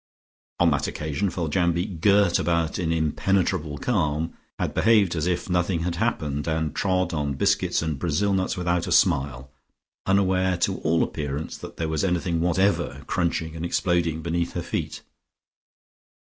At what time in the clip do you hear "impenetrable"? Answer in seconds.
2.91-3.77